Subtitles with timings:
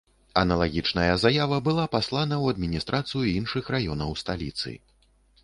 [0.41, 4.77] Аналагічная заява была паслана ў адміністрацыю іншых раёнаў сталіцы.